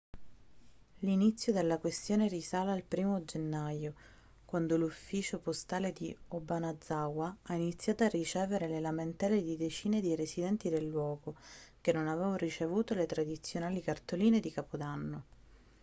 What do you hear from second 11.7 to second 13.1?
che non avevano ricevuto le